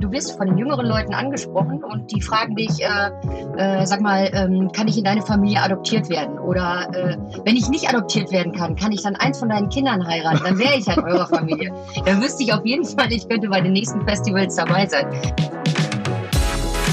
[0.00, 3.10] du wirst von den jüngeren Leuten angesprochen und die fragen dich, äh,
[3.56, 6.38] äh, sag mal, ähm, kann ich in deine Familie adoptiert werden?
[6.38, 10.06] Oder äh, wenn ich nicht adoptiert werden kann, kann ich dann eins von deinen Kindern
[10.06, 10.40] heiraten?
[10.44, 11.72] Dann wäre ich halt eurer Familie.
[12.04, 15.06] Dann wüsste ich auf jeden Fall, ich könnte bei den nächsten Festivals dabei sein.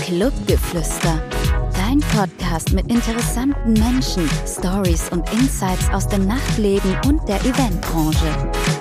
[0.03, 1.19] Clubgeflüster.
[1.73, 8.74] Dein Podcast mit interessanten Menschen, Stories und Insights aus dem Nachtleben und der Eventbranche.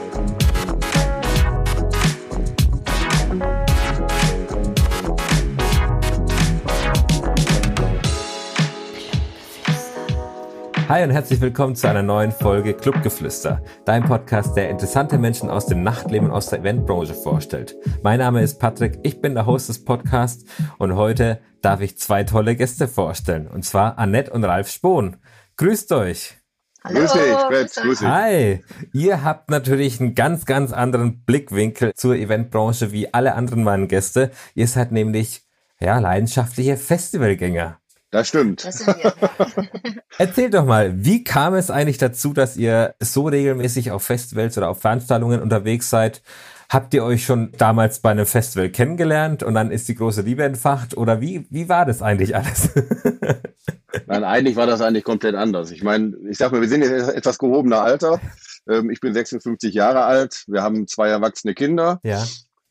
[10.95, 15.67] Hi und herzlich willkommen zu einer neuen Folge Clubgeflüster, dein Podcast, der interessante Menschen aus
[15.67, 17.75] dem Nachtleben und aus der Eventbranche vorstellt.
[18.05, 20.45] Mein Name ist Patrick, ich bin der Host des Podcasts
[20.79, 25.17] und heute darf ich zwei tolle Gäste vorstellen, und zwar Annette und Ralf Spohn.
[25.57, 26.39] Grüßt euch!
[26.85, 28.09] Hallo, grüß dich, Fred, grüß dich.
[28.09, 28.65] Hi!
[28.93, 34.31] Ihr habt natürlich einen ganz, ganz anderen Blickwinkel zur Eventbranche wie alle anderen meinen Gäste.
[34.55, 35.43] Ihr seid nämlich,
[35.81, 37.81] ja, leidenschaftliche Festivalgänger.
[38.15, 38.65] Das stimmt.
[38.65, 39.13] Das sind wir.
[40.19, 44.69] Erzählt doch mal, wie kam es eigentlich dazu, dass ihr so regelmäßig auf Festivals oder
[44.69, 46.23] auf Veranstaltungen unterwegs seid?
[46.69, 50.45] Habt ihr euch schon damals bei einem Festival kennengelernt und dann ist die große Liebe
[50.45, 50.97] entfacht?
[50.97, 52.71] Oder wie, wie war das eigentlich alles?
[54.07, 55.73] Nein, eigentlich war das eigentlich komplett anders.
[55.73, 58.21] Ich meine, ich sag mal, wir sind jetzt etwas gehobener Alter.
[58.69, 60.45] Ähm, Ich bin 56 Jahre alt.
[60.47, 61.99] Wir haben zwei erwachsene Kinder.
[62.05, 62.25] ja.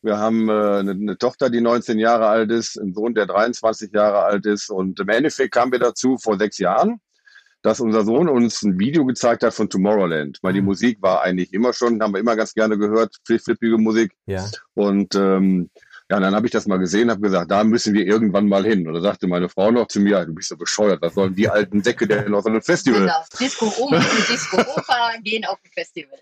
[0.04, 3.92] Wir haben äh, eine, eine Tochter, die 19 Jahre alt ist, einen Sohn, der 23
[3.92, 4.70] Jahre alt ist.
[4.70, 7.00] Und im Endeffekt kamen wir dazu vor sechs Jahren,
[7.62, 10.38] dass unser Sohn uns ein Video gezeigt hat von Tomorrowland.
[10.42, 10.66] Weil die Mhm.
[10.66, 14.12] Musik war eigentlich immer schon, haben wir immer ganz gerne gehört, fli- flippige Musik.
[14.26, 14.44] Ja.
[14.74, 15.70] Und ähm,
[16.10, 18.86] ja, dann habe ich das mal gesehen, habe gesagt, da müssen wir irgendwann mal hin.
[18.86, 21.48] Und da sagte meine Frau noch zu mir, du bist so bescheuert, was sollen die
[21.48, 23.00] alten Säcke denn aus einem Festival?
[23.00, 23.24] Genau.
[23.40, 26.18] Disco Oma und Disco Opa gehen auf ein Festival.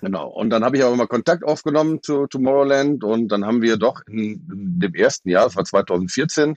[0.00, 0.28] Genau.
[0.28, 4.02] Und dann habe ich aber mal Kontakt aufgenommen zu Tomorrowland und dann haben wir doch
[4.08, 4.16] in,
[4.50, 6.56] in dem ersten Jahr, das war 2014,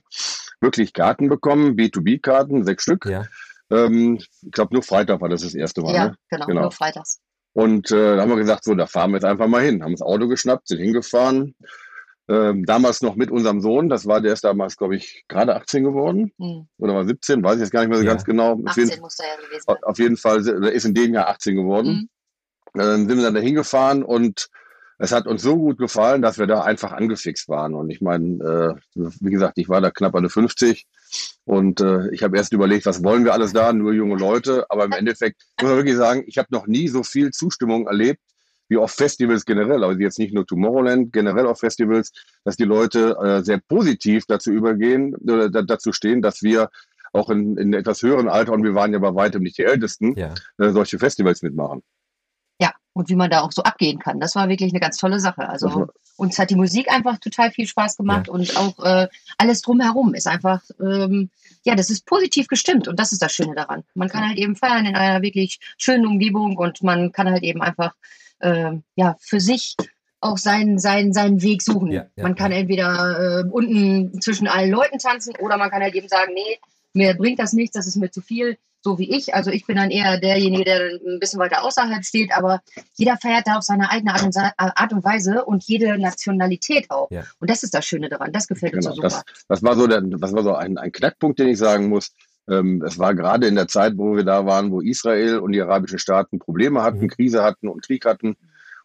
[0.60, 3.06] wirklich Karten bekommen, B2B-Karten, sechs Stück.
[3.06, 3.24] Ja.
[3.70, 5.94] Ähm, ich glaube, nur Freitag war das das erste Mal.
[5.94, 6.16] Ja, Ne?
[6.30, 6.60] genau, Genau.
[6.62, 7.20] nur freitags.
[7.52, 9.82] Und äh, da haben wir gesagt, so, da fahren wir jetzt einfach mal hin.
[9.84, 11.54] Haben das Auto geschnappt, sind hingefahren.
[12.26, 15.84] Ähm, damals noch mit unserem Sohn, das war der ist damals, glaube ich, gerade 18
[15.84, 16.66] geworden Hm.
[16.78, 18.12] oder war 17, weiß ich jetzt gar nicht mehr so Ja.
[18.12, 18.52] ganz genau.
[18.52, 19.76] Auf jeden, 18 muss er ja gewesen sein.
[19.82, 22.08] auf jeden Fall er ist in dem Jahr 18 geworden.
[22.72, 24.48] Dann sind wir dann da hingefahren und
[24.98, 27.74] es hat uns so gut gefallen, dass wir da einfach angefixt waren.
[27.74, 30.86] Und ich meine, äh, wie gesagt, ich war da knapp an 50
[31.44, 34.64] und äh, ich habe erst überlegt, was wollen wir alles da, nur junge Leute.
[34.70, 38.20] Aber im Endeffekt muss man wirklich sagen, ich habe noch nie so viel Zustimmung erlebt
[38.68, 42.12] wie auf Festivals generell, also jetzt nicht nur Tomorrowland, generell auf Festivals,
[42.44, 46.70] dass die Leute äh, sehr positiv dazu übergehen oder da, dazu stehen, dass wir
[47.12, 50.16] auch in, in etwas höheren Alter, und wir waren ja bei weitem nicht die Ältesten,
[50.18, 50.34] Ja.
[50.58, 51.82] äh, solche Festivals mitmachen.
[52.60, 54.18] Ja, und wie man da auch so abgehen kann.
[54.18, 55.48] Das war wirklich eine ganz tolle Sache.
[55.48, 59.62] Also war- uns hat die Musik einfach total viel Spaß gemacht und auch äh, alles
[59.62, 61.28] drumherum ist einfach, ähm,
[61.64, 63.82] ja, das ist positiv gestimmt und das ist das Schöne daran.
[63.94, 67.62] Man kann halt eben feiern in einer wirklich schönen Umgebung und man kann halt eben
[67.62, 67.94] einfach,
[68.44, 69.74] ähm, ja, für sich
[70.20, 71.90] auch seinen, seinen, seinen Weg suchen.
[71.90, 72.58] Ja, ja, man kann ja.
[72.58, 76.58] entweder äh, unten zwischen allen Leuten tanzen oder man kann halt eben sagen, nee,
[76.94, 79.34] mir bringt das nichts, das ist mir zu viel, so wie ich.
[79.34, 82.62] Also ich bin dann eher derjenige, der ein bisschen weiter außerhalb steht, aber
[82.94, 86.90] jeder feiert da auf seine eigene Art und, Sa- Art und Weise und jede Nationalität
[86.90, 87.10] auch.
[87.40, 88.32] Und das ist das Schöne daran.
[88.32, 89.24] Das gefällt uns Genau, so das, super.
[89.48, 92.12] das war so, der, das war so ein, ein Knackpunkt, den ich sagen muss.
[92.48, 95.62] Ähm, es war gerade in der Zeit, wo wir da waren, wo Israel und die
[95.62, 97.08] arabischen Staaten Probleme hatten, Mhm.
[97.08, 98.36] Krise hatten und Krieg hatten.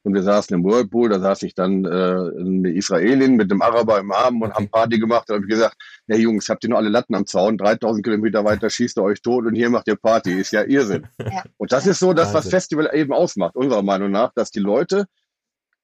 [0.02, 4.00] Und wir saßen im Whirlpool, da saß ich dann äh, eine Israelin mit einem Araber
[4.00, 4.56] im Arm und Okay.
[4.56, 5.26] haben Party gemacht.
[5.28, 5.76] Da habe ich gesagt,
[6.08, 9.22] ja Jungs, habt ihr nur alle Latten am Zaun, 3000 Kilometer weiter schießt ihr euch
[9.22, 10.32] tot und hier macht ihr Party.
[10.40, 11.06] Ist ja Irrsinn.
[11.20, 11.44] Ja.
[11.58, 12.48] Und das ist so das, was.
[12.50, 15.06] Festival eben ausmacht, unserer Meinung nach, dass die Leute,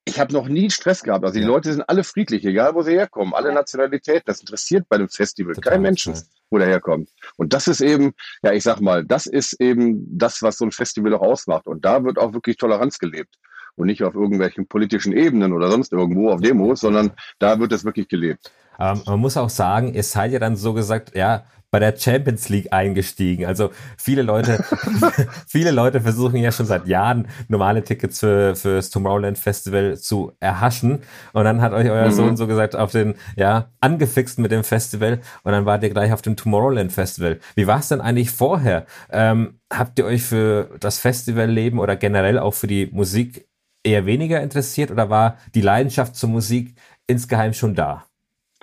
[0.07, 1.25] ich habe noch nie Stress gehabt.
[1.25, 1.47] Also die Ja.
[1.47, 3.51] Leute sind alle friedlich, egal wo sie herkommen, alle.
[3.51, 4.23] Nationalitäten.
[4.25, 6.13] Das interessiert bei dem Festival Total, kein Menschen,
[6.51, 7.09] wo der herkommt.
[7.37, 8.13] Und das ist eben,
[8.43, 11.65] ja, ich sag mal, das ist eben das, was so ein Festival auch ausmacht.
[11.67, 13.35] Und da wird auch wirklich Toleranz gelebt.
[13.75, 17.83] Und nicht auf irgendwelchen politischen Ebenen oder sonst irgendwo auf Demos, sondern da wird es
[17.83, 18.51] wirklich gelebt.
[18.77, 22.47] Aber man muss auch sagen, ihr seid ja dann so gesagt, ja, bei der Champions
[22.47, 23.45] League eingestiegen.
[23.45, 24.63] Also viele Leute,
[25.47, 30.99] viele Leute versuchen ja schon seit Jahren normale Tickets für fürs Tomorrowland Festival zu erhaschen.
[31.33, 32.11] Und dann hat euch euer Mhm.
[32.13, 35.19] Sohn so gesagt auf den, ja, angefixt mit dem Festival.
[35.43, 37.39] Und dann wart ihr gleich auf dem Tomorrowland Festival.
[37.55, 38.85] Wie war es denn eigentlich vorher?
[39.11, 43.47] Ähm, habt ihr euch für das Festivalleben oder generell auch für die Musik
[43.85, 46.75] eher weniger interessiert oder war die Leidenschaft zur Musik
[47.07, 48.05] insgeheim schon da?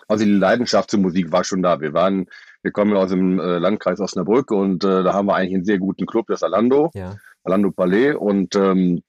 [0.09, 1.81] Also die Leidenschaft zur Musik war schon da.
[1.81, 2.27] Wir waren,
[2.63, 5.79] wir kommen aus dem äh, Landkreis Osnabrück und äh, da haben wir eigentlich einen sehr
[5.79, 7.17] guten Club, das Alando, Ja.
[7.45, 9.03] Alando Palais und ähm,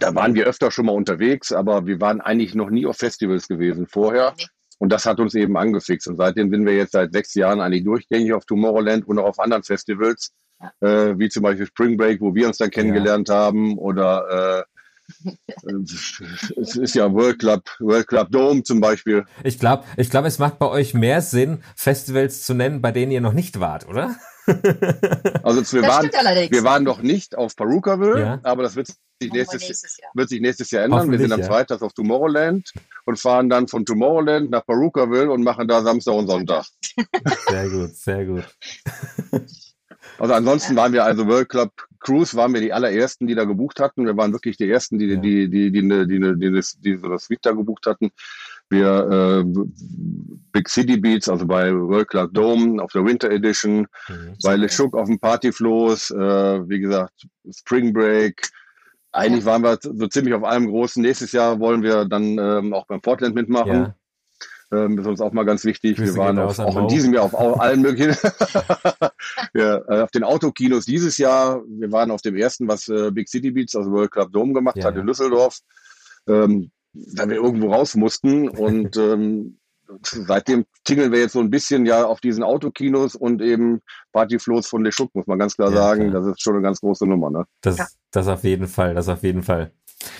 [0.00, 3.46] da waren wir öfter schon mal unterwegs, aber wir waren eigentlich noch nie auf Festivals
[3.46, 4.34] gewesen vorher.
[4.78, 6.08] Und das hat uns eben angefixt.
[6.08, 9.38] Und seitdem sind wir jetzt seit sechs Jahren eigentlich durchgängig auf Tomorrowland und auch auf
[9.38, 10.72] anderen Festivals, ja.
[10.80, 13.36] äh, wie zum Beispiel Spring Break, wo wir uns dann kennengelernt ja.
[13.36, 14.73] haben, oder äh,
[16.56, 19.24] es ist ja World Club, World Club Dome zum Beispiel.
[19.42, 23.12] Ich glaube, ich glaube, es macht bei euch mehr Sinn, Festivals zu nennen, bei denen
[23.12, 24.16] ihr noch nicht wart, oder?
[25.42, 26.10] also wir waren,
[26.50, 28.40] wir waren noch nicht auf Perukaville, ja.
[28.42, 30.10] aber das wird sich nächstes, nächstes Jahr.
[30.14, 31.10] wird sich nächstes Jahr ändern.
[31.10, 31.46] Wir sind am ja.
[31.46, 32.70] Freitag auf Tomorrowland
[33.06, 36.66] und fahren dann von Tomorrowland nach Perukaville und machen da Samstag und Sonntag.
[37.48, 38.44] Sehr gut, sehr gut.
[40.18, 43.80] Also ansonsten waren wir also World Club Cruise waren wir die allerersten, die da gebucht
[43.80, 44.04] hatten.
[44.04, 47.08] Wir waren wirklich die ersten, die, die, die, die, die, die, die, das, die so
[47.08, 48.10] das Suite da gebucht hatten.
[48.68, 49.60] Wir äh,
[50.52, 54.36] Big City Beats, also bei World Club Dome auf der Winter Edition, mhm.
[54.42, 58.50] bei Le Chouk auf dem Partyfloß, äh, wie gesagt, Spring Break,
[59.14, 61.00] eigentlich waren wir so ziemlich auf allem Großen.
[61.00, 63.72] Nächstes Jahr wollen wir dann ähm, auch beim Portland mitmachen.
[63.72, 63.94] Ja.
[64.72, 65.98] Ähm, ist uns auch mal ganz wichtig.
[65.98, 68.16] wir waren auf, auch in diesem Jahr auf allen möglichen,
[69.54, 71.62] ja, äh, auf den Autokinos dieses Jahr.
[71.66, 74.76] Wir waren auf dem ersten, was äh, Big City Beats, also World Club Dome gemacht
[74.76, 74.84] ja.
[74.84, 75.60] hat in Düsseldorf,
[76.28, 79.58] ähm, da wir irgendwo raus mussten und ähm,
[80.02, 83.80] seitdem tingeln wir jetzt so ein bisschen ja auf diesen Autokinos und eben
[84.12, 86.10] Partyflows von Le Schuck, muss man ganz klar ja, sagen.
[86.10, 86.22] Klar.
[86.22, 87.30] Das ist schon eine ganz große Nummer.
[87.30, 87.44] Ne?
[87.60, 87.86] Das, ja.
[88.10, 89.72] das auf jeden Fall, das auf jeden Fall.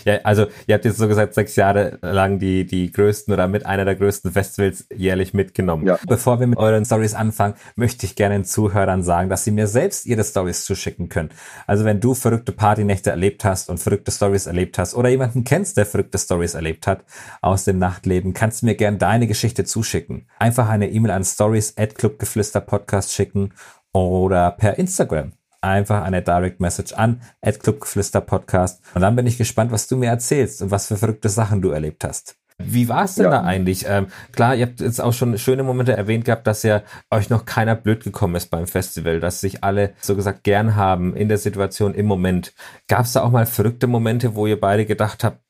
[0.05, 3.67] Ja, also ihr habt jetzt so gesagt, sechs Jahre lang die, die größten oder mit
[3.67, 5.87] einer der größten Festivals jährlich mitgenommen.
[5.87, 5.99] Ja.
[6.07, 9.67] Bevor wir mit euren Stories anfangen, möchte ich gerne den Zuhörern sagen, dass sie mir
[9.67, 11.31] selbst ihre Stories zuschicken können.
[11.67, 15.77] Also wenn du verrückte Partynächte erlebt hast und verrückte Stories erlebt hast oder jemanden kennst,
[15.77, 17.05] der verrückte Stories erlebt hat
[17.41, 20.27] aus dem Nachtleben, kannst du mir gerne deine Geschichte zuschicken.
[20.39, 22.65] Einfach eine E-Mail an stories at clubgeflüster
[23.09, 23.53] schicken
[23.93, 25.33] oder per Instagram
[25.65, 28.83] einfach eine Direct Message an at Clubgeflüster Podcast.
[28.95, 31.71] Und dann bin ich gespannt, was du mir erzählst und was für verrückte Sachen du
[31.71, 32.37] erlebt hast.
[32.59, 33.31] Wie war es denn ja.
[33.31, 33.85] da eigentlich?
[33.89, 37.47] Ähm, klar, ihr habt jetzt auch schon schöne Momente erwähnt gehabt, dass ja euch noch
[37.47, 41.39] keiner blöd gekommen ist beim Festival, dass sich alle so gesagt gern haben in der
[41.39, 42.55] Situation im Moment.
[42.87, 45.44] Gab es da auch mal verrückte Momente, wo ihr beide gedacht habt,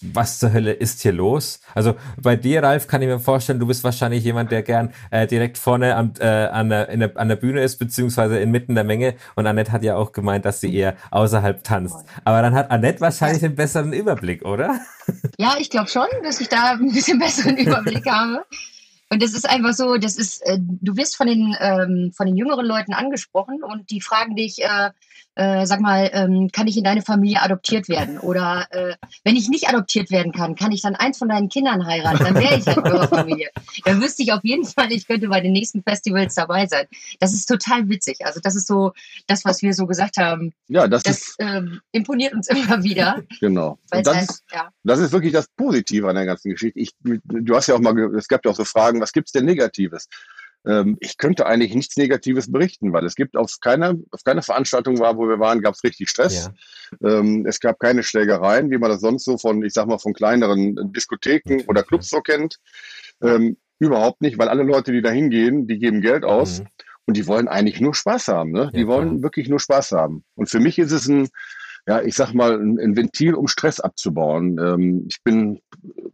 [0.00, 1.60] was zur Hölle ist hier los?
[1.74, 5.26] Also bei dir, Ralf, kann ich mir vorstellen, du bist wahrscheinlich jemand, der gern äh,
[5.26, 9.14] direkt vorne am, äh, an, der, der, an der Bühne ist, beziehungsweise inmitten der Menge.
[9.34, 11.96] Und Annette hat ja auch gemeint, dass sie eher außerhalb tanzt.
[12.24, 14.80] Aber dann hat Annette wahrscheinlich den besseren Überblick, oder?
[15.36, 18.44] Ja, ich glaube schon, dass ich da ein bisschen besseren Überblick habe.
[19.10, 22.36] Und das ist einfach so, das ist, äh, du wirst von den, ähm, von den
[22.36, 24.90] jüngeren Leuten angesprochen und die fragen dich, äh,
[25.34, 28.18] äh, sag mal, ähm, kann ich in deine Familie adoptiert werden?
[28.18, 28.94] Oder äh,
[29.24, 32.24] wenn ich nicht adoptiert werden kann, kann ich dann eins von deinen Kindern heiraten?
[32.24, 33.48] Dann wäre ich halt in eurer Familie.
[33.84, 36.86] Dann wüsste ich auf jeden Fall, ich könnte bei den nächsten Festivals dabei sein.
[37.20, 38.18] Das ist total witzig.
[38.24, 38.92] Also das ist so
[39.26, 40.52] das, was wir so gesagt haben.
[40.68, 43.22] Ja, das, das ist, ähm, imponiert uns immer wieder.
[43.40, 43.78] Genau.
[43.90, 44.68] Das, heißt, ist, ja.
[44.84, 46.78] das ist wirklich das Positive an der ganzen Geschichte.
[46.78, 49.44] Ich, du hast ja auch mal, es gab ja auch so Fragen, was gibt's denn
[49.44, 50.08] Negatives?
[50.66, 54.98] Ähm, ich könnte eigentlich nichts Negatives berichten, weil es gibt auf keiner, auf keiner Veranstaltung
[54.98, 56.50] war, wo wir waren, gab es richtig Stress.
[57.00, 57.18] Ja.
[57.18, 60.12] Ähm, es gab keine Schlägereien, wie man das sonst so von, ich sag mal, von
[60.12, 61.64] kleineren Diskotheken okay.
[61.68, 62.58] oder Clubs so kennt.
[63.22, 66.60] Ähm, überhaupt nicht, weil alle Leute, die da hingehen, die geben Geld aus.
[66.60, 66.66] Mhm.
[67.04, 68.52] Und die wollen eigentlich nur Spaß haben.
[68.52, 68.70] Ne?
[68.72, 69.22] Die ja, wollen klar.
[69.22, 70.24] wirklich nur Spaß haben.
[70.36, 71.28] Und für mich ist es ein,
[71.86, 74.58] ja, ich sag mal, ein, ein Ventil, um Stress abzubauen.
[74.58, 75.60] Ähm, ich bin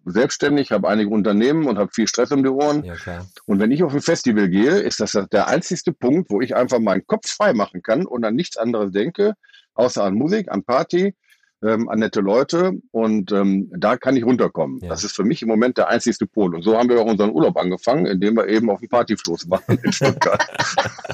[0.06, 2.84] selbstständig, habe einige Unternehmen und habe viel Stress um die Ohren.
[2.84, 3.26] Ja.
[3.44, 6.78] Und wenn ich auf ein Festival gehe, ist das der einzigste Punkt, wo ich einfach
[6.78, 9.34] meinen Kopf frei machen kann und an nichts anderes denke,
[9.74, 11.14] außer an Musik, an Party,
[11.62, 14.78] ähm, an nette Leute und ähm, da kann ich runterkommen.
[14.80, 14.90] Ja.
[14.90, 16.54] Das ist für mich im Moment der einzigste Pol.
[16.54, 19.78] Und so haben wir auch unseren Urlaub angefangen, indem wir eben auf dem Partyfloß waren
[19.82, 20.46] in Stuttgart.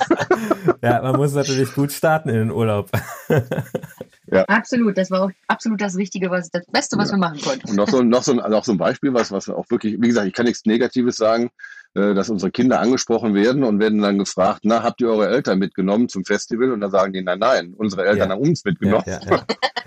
[0.83, 2.91] ja, man muss natürlich gut starten in den Urlaub.
[4.35, 4.45] Ja.
[4.47, 7.17] Absolut, das war auch absolut das Richtige, was das Beste, was ja.
[7.17, 7.71] wir machen konnten.
[7.71, 10.27] Und noch so, noch, so, noch so ein Beispiel, was, was auch wirklich, wie gesagt,
[10.27, 11.51] ich kann nichts Negatives sagen,
[11.95, 15.61] äh, dass unsere Kinder angesprochen werden und werden dann gefragt, na, habt ihr eure Eltern
[15.61, 16.73] mitgenommen zum Festival?
[16.73, 18.35] Und dann sagen die, nein, nein, unsere Eltern ja.
[18.35, 19.05] haben uns mitgenommen.
[19.07, 19.45] Ja, ja,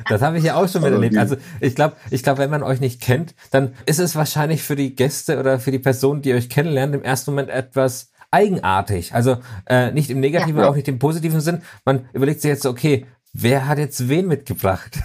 [0.08, 1.18] das habe ich ja auch schon also miterlebt.
[1.18, 4.78] Also ich glaube, ich glaube, wenn man euch nicht kennt, dann ist es wahrscheinlich für
[4.78, 9.14] die Gäste oder für die Personen, die euch kennenlernen, im ersten Moment etwas eigenartig.
[9.14, 10.70] Also äh, nicht im negativen, ja.
[10.70, 11.62] auch nicht im positiven Sinn.
[11.84, 13.06] Man überlegt sich jetzt, okay,
[13.40, 14.98] wer hat jetzt wen mitgebracht?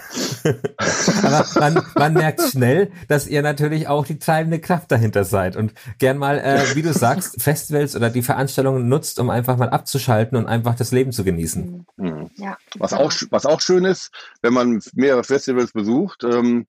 [1.22, 5.72] Aber man, man merkt schnell, dass ihr natürlich auch die treibende Kraft dahinter seid und
[5.98, 10.36] gern mal, äh, wie du sagst, Festivals oder die Veranstaltungen nutzt, um einfach mal abzuschalten
[10.36, 11.86] und einfach das Leben zu genießen.
[11.96, 12.30] Mhm.
[12.36, 12.56] Ja.
[12.78, 14.10] Was auch, was auch schön ist,
[14.40, 16.66] wenn man mehrere Festivals besucht, ähm,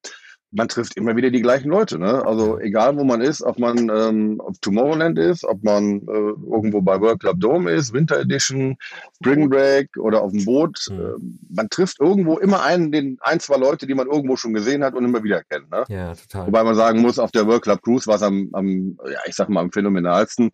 [0.54, 1.98] man trifft immer wieder die gleichen Leute.
[1.98, 2.24] Ne?
[2.24, 6.80] Also egal, wo man ist, ob man ähm, auf Tomorrowland ist, ob man äh, irgendwo
[6.80, 8.76] bei World Club Dome ist, Winter Edition,
[9.16, 10.86] Spring Break oder auf dem Boot.
[10.90, 11.00] Mhm.
[11.00, 14.84] Äh, man trifft irgendwo immer einen, den ein, zwei Leute, die man irgendwo schon gesehen
[14.84, 15.70] hat und immer wieder kennt.
[15.70, 15.84] Ne?
[15.88, 16.46] Ja, total.
[16.46, 19.34] Wobei man sagen muss, auf der World Club Cruise war es am, am, ja, ich
[19.34, 20.52] sag mal, am phänomenalsten.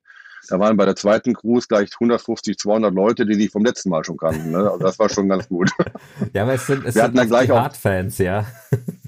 [0.48, 4.02] Da waren bei der zweiten Cruise gleich 150, 200 Leute, die sich vom letzten Mal
[4.04, 4.50] schon kannten.
[4.50, 4.58] Ne?
[4.70, 5.70] Also das war schon ganz gut.
[6.32, 8.46] Ja, aber es sind, es wir sind hatten dann gleich auch Hardfans, ja.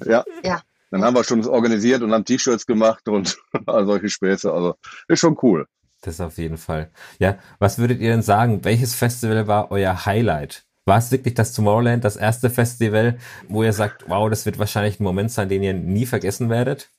[0.05, 0.25] Ja.
[0.45, 0.61] ja.
[0.93, 4.53] Dann haben wir schon organisiert und haben T-Shirts gemacht und solche Späße.
[4.53, 4.75] Also
[5.09, 5.67] ist schon cool.
[6.03, 6.91] Das auf jeden Fall.
[7.19, 8.63] Ja, was würdet ihr denn sagen?
[8.65, 10.65] Welches Festival war euer Highlight?
[10.85, 13.19] War es wirklich das Tomorrowland, das erste Festival,
[13.49, 16.91] wo ihr sagt, wow, das wird wahrscheinlich ein Moment sein, den ihr nie vergessen werdet?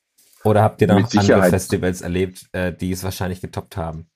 [0.44, 4.08] Oder habt ihr noch andere Festivals erlebt, äh, die es wahrscheinlich getoppt haben?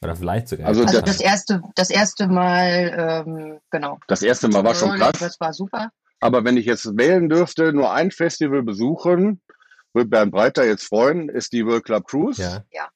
[0.00, 0.68] Oder vielleicht sogar.
[0.68, 3.98] Also, also das erste, das erste Mal, ähm, genau.
[4.08, 5.18] Das erste Mal war schon krass.
[5.18, 5.90] Das war super.
[6.20, 9.40] Aber wenn ich jetzt wählen dürfte, nur ein Festival besuchen,
[9.92, 12.40] würde Bernd Breiter jetzt freuen, ist die World Club Cruise.
[12.40, 12.64] Ja.
[12.70, 12.88] ja.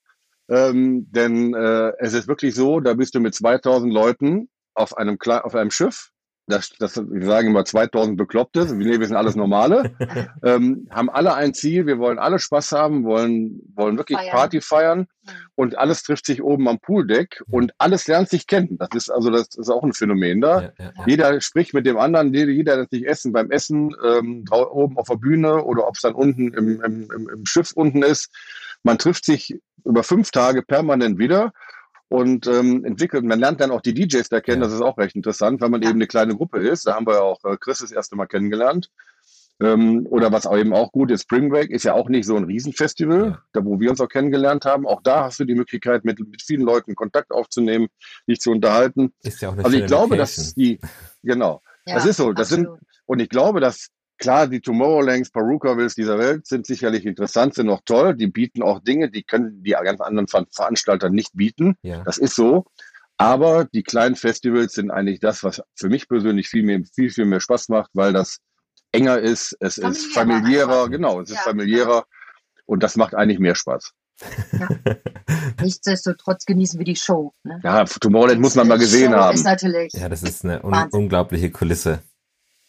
[0.48, 5.18] Ähm, denn äh, es ist wirklich so, da bist du mit 2000 Leuten auf einem,
[5.20, 6.10] auf einem Schiff
[6.46, 9.94] das, das, wir sagen immer 2000 Bekloppte, wir, wir sind alles Normale,
[10.42, 14.30] ähm, haben alle ein Ziel, wir wollen alle Spaß haben, wollen, wollen wirklich feiern.
[14.30, 15.06] Party feiern
[15.54, 18.76] und alles trifft sich oben am Pooldeck und alles lernt sich kennen.
[18.78, 20.62] Das ist also, das ist auch ein Phänomen da.
[20.62, 21.04] Ja, ja, ja.
[21.06, 25.08] Jeder spricht mit dem anderen, jeder, jeder lernt sich essen beim Essen, ähm, oben auf
[25.08, 28.30] der Bühne oder ob es dann unten im, im, im, im Schiff unten ist.
[28.82, 31.52] Man trifft sich über fünf Tage permanent wieder
[32.08, 33.24] und ähm, entwickelt.
[33.24, 34.66] Man lernt dann auch die DJs da kennen, ja.
[34.66, 35.90] das ist auch recht interessant, weil man ja.
[35.90, 36.86] eben eine kleine Gruppe ist.
[36.86, 38.90] Da haben wir ja auch äh, Chris das erste Mal kennengelernt.
[39.60, 42.36] Ähm, oder was auch eben auch gut ist, Spring Break ist ja auch nicht so
[42.36, 43.42] ein Riesenfestival, ja.
[43.52, 44.84] da wo wir uns auch kennengelernt haben.
[44.86, 47.86] Auch da hast du die Möglichkeit, mit, mit vielen Leuten Kontakt aufzunehmen,
[48.28, 49.12] dich zu unterhalten.
[49.22, 50.80] Ist ja auch eine also ich glaube, dass die,
[51.22, 52.32] genau, ja, das ist so.
[52.32, 52.78] Das absolut.
[52.78, 57.66] sind, und ich glaube, dass Klar, die Tomorrowlands, Perukaville's dieser Welt sind sicherlich interessant, sind
[57.66, 58.14] noch toll.
[58.14, 61.76] Die bieten auch Dinge, die können die ganz anderen Veranstalter nicht bieten.
[61.82, 62.02] Ja.
[62.04, 62.64] Das ist so.
[63.16, 67.24] Aber die kleinen Festivals sind eigentlich das, was für mich persönlich viel, mehr, viel, viel
[67.26, 68.38] mehr Spaß macht, weil das
[68.92, 72.04] enger ist, es familiärer ist familiärer, genau, es ist ja, familiärer
[72.66, 73.92] und das macht eigentlich mehr Spaß.
[74.52, 74.68] Ja.
[75.60, 77.32] Nichtsdestotrotz genießen wir die Show.
[77.42, 77.60] Ne?
[77.62, 79.88] Ja, Tomorrowland muss man mal gesehen Show haben.
[79.92, 82.02] ja, das ist eine un unglaubliche Kulisse.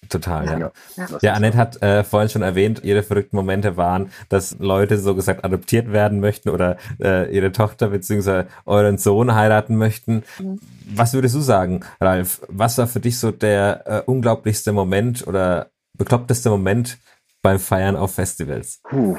[0.09, 0.71] Total, ja.
[0.95, 5.15] Ja, ja Annette hat äh, vorhin schon erwähnt, ihre verrückten Momente waren, dass Leute so
[5.15, 10.23] gesagt adoptiert werden möchten oder äh, ihre Tochter beziehungsweise euren Sohn heiraten möchten.
[10.39, 10.59] Mhm.
[10.93, 12.41] Was würdest du sagen, Ralf?
[12.47, 16.97] Was war für dich so der äh, unglaublichste Moment oder bekloppteste Moment
[17.41, 18.81] beim Feiern auf Festivals?
[18.83, 19.17] Puh.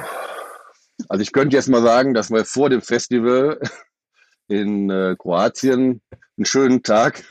[1.09, 3.59] Also ich könnte jetzt mal sagen, dass wir vor dem Festival
[4.47, 6.01] in äh, Kroatien
[6.37, 7.23] einen schönen Tag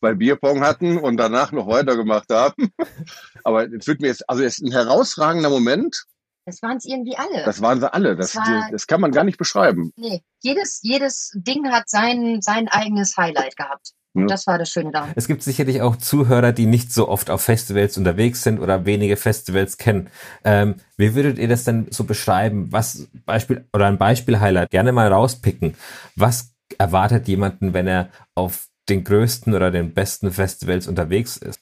[0.00, 2.70] bei Bierpong hatten und danach noch weitergemacht haben.
[3.44, 6.04] Aber es wird mir jetzt, also es ist ein herausragender Moment.
[6.44, 7.44] Das waren es irgendwie alle.
[7.44, 8.16] Das waren sie alle.
[8.16, 9.92] Das, das, war, das, kann man gar nicht beschreiben.
[9.96, 13.92] Nee, jedes, jedes Ding hat sein, sein eigenes Highlight gehabt.
[14.14, 15.12] Und das war das Schöne daran.
[15.14, 19.16] Es gibt sicherlich auch Zuhörer, die nicht so oft auf Festivals unterwegs sind oder wenige
[19.16, 20.10] Festivals kennen.
[20.44, 22.70] Ähm, wie würdet ihr das denn so beschreiben?
[22.70, 25.76] Was Beispiel oder ein Beispiel-Highlight gerne mal rauspicken?
[26.14, 31.60] Was erwartet jemanden, wenn er auf den größten oder den besten Festivals unterwegs ist?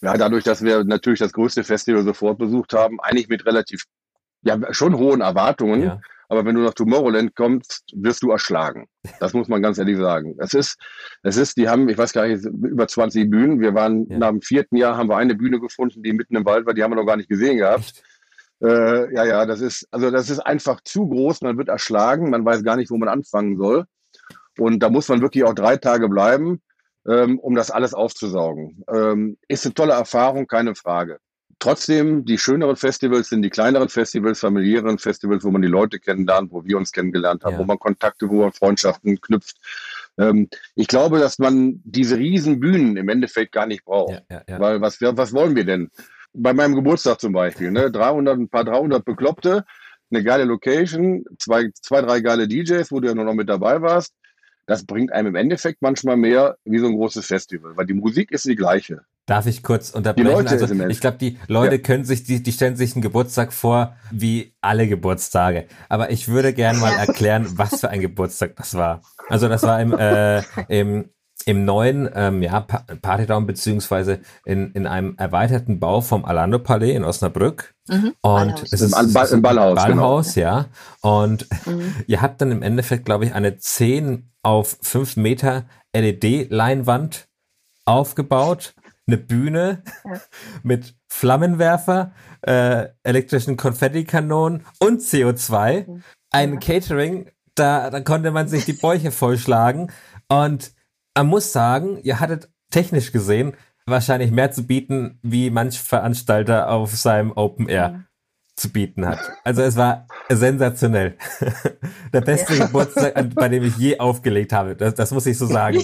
[0.00, 3.84] Ja, dadurch, dass wir natürlich das größte Festival sofort besucht haben, eigentlich mit relativ,
[4.42, 5.82] ja, schon hohen Erwartungen.
[5.82, 6.00] Ja.
[6.28, 8.88] Aber wenn du nach Tomorrowland kommst, wirst du erschlagen.
[9.20, 10.34] Das muss man ganz ehrlich sagen.
[10.38, 10.78] Es ist,
[11.22, 13.60] es ist, die haben, ich weiß gar nicht, über 20 Bühnen.
[13.60, 14.18] Wir waren, ja.
[14.18, 16.82] nach dem vierten Jahr haben wir eine Bühne gefunden, die mitten im Wald war, die
[16.82, 18.02] haben wir noch gar nicht gesehen gehabt.
[18.62, 22.44] Äh, ja, ja, das ist, also das ist einfach zu groß, man wird erschlagen, man
[22.44, 23.84] weiß gar nicht, wo man anfangen soll.
[24.58, 26.60] Und da muss man wirklich auch drei Tage bleiben,
[27.08, 28.84] ähm, um das alles aufzusaugen.
[28.92, 31.18] Ähm, ist eine tolle Erfahrung, keine Frage.
[31.58, 36.50] Trotzdem, die schöneren Festivals sind die kleineren Festivals, familiären Festivals, wo man die Leute kennenlernt,
[36.50, 37.58] wo wir uns kennengelernt haben, ja.
[37.60, 39.56] wo man Kontakte, wo man Freundschaften knüpft.
[40.18, 44.22] Ähm, ich glaube, dass man diese riesen Bühnen im Endeffekt gar nicht braucht.
[44.28, 45.90] Ja, ja, Weil was, was wollen wir denn?
[46.32, 47.90] Bei meinem Geburtstag zum Beispiel, ne?
[47.92, 49.64] 300, ein paar 300 Bekloppte,
[50.10, 53.80] eine geile Location, zwei, zwei, drei geile DJs, wo du ja nur noch mit dabei
[53.82, 54.14] warst
[54.66, 58.30] das bringt einem im Endeffekt manchmal mehr wie so ein großes Festival, weil die Musik
[58.30, 59.02] ist die gleiche.
[59.26, 60.48] Darf ich kurz unterbrechen?
[60.48, 61.80] also, ich glaube, die Leute ja.
[61.80, 65.66] können sich, die, die stellen sich einen Geburtstag vor wie alle Geburtstage.
[65.88, 69.02] Aber ich würde gerne mal erklären, was für ein Geburtstag das war.
[69.28, 71.10] Also das war im, äh, im
[71.46, 77.04] im neuen ähm, ja, Partyraum beziehungsweise in, in einem erweiterten Bau vom Alando Palais in
[77.04, 77.74] Osnabrück.
[77.88, 78.14] Mhm.
[78.20, 78.72] Und Ballhaus.
[78.72, 79.74] es ist ein, Ball, ein Ballhaus.
[79.74, 80.46] Ballhaus, genau.
[80.46, 80.66] ja.
[81.00, 81.94] Und mhm.
[82.06, 87.28] ihr habt dann im Endeffekt, glaube ich, eine 10 auf 5 Meter LED-Leinwand
[87.84, 88.74] aufgebaut
[89.06, 90.20] eine Bühne ja.
[90.62, 95.88] mit Flammenwerfer, äh, elektrischen Konfettikanonen und CO2.
[95.88, 96.02] Mhm.
[96.30, 99.92] Ein Catering, da, da konnte man sich die Bäuche vollschlagen.
[100.28, 100.72] Und
[101.14, 103.54] man muss sagen, ihr hattet technisch gesehen
[103.86, 108.04] wahrscheinlich mehr zu bieten, wie manch Veranstalter auf seinem Open Air mhm.
[108.54, 109.18] zu bieten hat.
[109.44, 111.16] Also es war sensationell.
[112.12, 112.66] Der beste ja.
[112.66, 114.76] Geburtstag, bei dem ich je aufgelegt habe.
[114.76, 115.82] Das, das muss ich so sagen.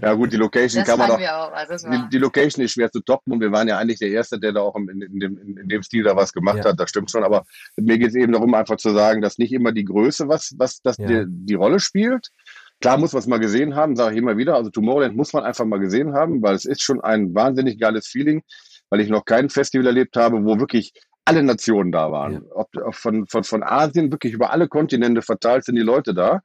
[0.00, 1.52] Ja gut, die Location das kann man doch.
[1.52, 4.38] Also die, die, Location ist schwer zu toppen und wir waren ja eigentlich der Erste,
[4.38, 6.64] der da auch in, in, dem, in dem Stil da was gemacht ja.
[6.64, 6.80] hat.
[6.80, 7.22] Das stimmt schon.
[7.22, 7.44] Aber
[7.76, 10.80] mir geht es eben darum, einfach zu sagen, dass nicht immer die Größe was, was
[10.80, 11.06] das ja.
[11.06, 12.30] die, die Rolle spielt.
[12.80, 14.54] Klar muss man es mal gesehen haben, sage ich immer wieder.
[14.54, 18.06] Also Tomorrowland muss man einfach mal gesehen haben, weil es ist schon ein wahnsinnig geiles
[18.06, 18.42] Feeling,
[18.90, 20.92] weil ich noch kein Festival erlebt habe, wo wirklich
[21.24, 22.32] alle Nationen da waren.
[22.34, 22.40] Ja.
[22.50, 26.40] Ob, ob von, von, von Asien, wirklich über alle Kontinente verteilt sind die Leute da.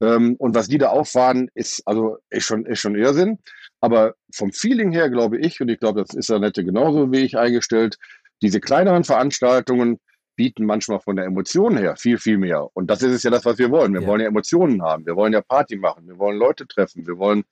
[0.00, 3.38] Ähm, und was die da auffahren, ist also ist schon, ist schon Irrsinn.
[3.80, 7.18] Aber vom Feeling her glaube ich, und ich glaube, das ist ja nette genauso wie
[7.18, 7.96] ich eingestellt,
[8.42, 10.00] diese kleineren Veranstaltungen
[10.38, 12.68] bieten manchmal von der Emotion her viel, viel mehr.
[12.72, 13.92] Und das ist es ja das, was wir wollen.
[13.92, 14.06] Wir ja.
[14.06, 15.04] wollen ja Emotionen haben.
[15.04, 16.06] Wir wollen ja Party machen.
[16.06, 17.04] Wir wollen Leute treffen.
[17.08, 17.42] Wir wollen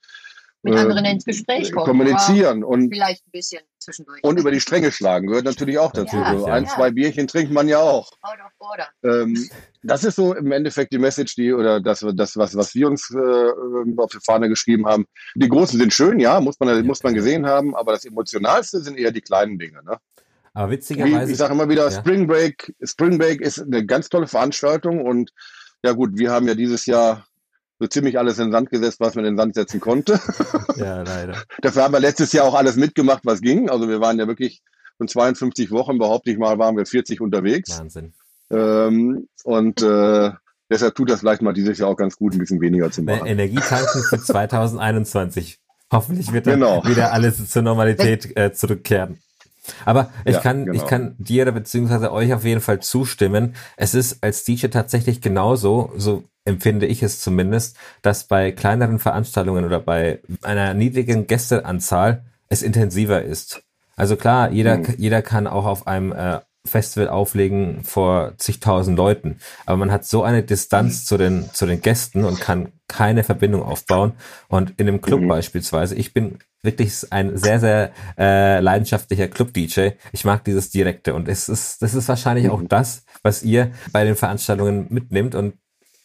[0.63, 1.85] mit äh, anderen ins Gespräch kommen.
[1.85, 4.23] Kommunizieren und vielleicht ein bisschen zwischendurch.
[4.23, 6.15] Und über die Stränge schlagen gehört natürlich auch dazu.
[6.15, 6.69] Ja, so ein, ja.
[6.69, 8.09] zwei Bierchen trinkt man ja auch.
[9.03, 9.49] Ähm,
[9.83, 13.11] das ist so im Endeffekt die Message, die oder das, das was, was wir uns
[13.13, 15.05] äh, auf die Fahne geschrieben haben.
[15.35, 18.97] Die großen sind schön, ja, muss man, muss man gesehen haben, aber das Emotionalste sind
[18.97, 19.83] eher die kleinen Dinge.
[19.83, 19.97] Ne?
[20.57, 21.27] Aber witzigerweise.
[21.27, 21.91] Wie, ich sage immer wieder, ja.
[21.91, 25.31] Spring Break, Spring Break ist eine ganz tolle Veranstaltung und
[25.83, 27.27] ja gut, wir haben ja dieses Jahr
[27.77, 30.19] so ziemlich alles in den Sand gesetzt, was man in den Sand setzen konnte.
[30.77, 31.41] Ja, leider.
[31.61, 33.67] Dafür haben wir letztes Jahr auch alles mitgemacht, was ging.
[33.67, 34.61] Also wir waren ja wirklich
[34.97, 37.79] von 52 Wochen, behaupte ich mal, waren wir 40 unterwegs.
[37.79, 38.13] Wahnsinn.
[38.51, 40.31] Ähm, und äh,
[40.69, 43.25] deshalb tut das vielleicht mal dieses Jahr auch ganz gut, ein bisschen weniger zu machen.
[43.25, 45.59] Energietanken für 2021.
[45.91, 46.85] Hoffentlich wird dann genau.
[46.85, 49.19] wieder alles zur Normalität äh, zurückkehren.
[49.85, 50.77] Aber ich ja, kann, genau.
[50.77, 53.55] ich kann dir beziehungsweise euch auf jeden Fall zustimmen.
[53.75, 59.65] Es ist als DJ tatsächlich genauso, so empfinde ich es zumindest, dass bei kleineren Veranstaltungen
[59.65, 63.63] oder bei einer niedrigen Gästeanzahl es intensiver ist.
[63.95, 64.95] Also klar, jeder, mhm.
[64.97, 69.39] jeder kann auch auf einem äh, Festival auflegen vor zigtausend Leuten.
[69.65, 73.63] Aber man hat so eine Distanz zu den, zu den Gästen und kann keine Verbindung
[73.63, 74.13] aufbauen.
[74.47, 75.27] Und in einem Club mhm.
[75.27, 79.89] beispielsweise, ich bin wirklich ein sehr, sehr äh, leidenschaftlicher Club-DJ.
[80.11, 82.51] Ich mag dieses Direkte und es ist, das ist wahrscheinlich mhm.
[82.51, 85.55] auch das, was ihr bei den Veranstaltungen mitnimmt und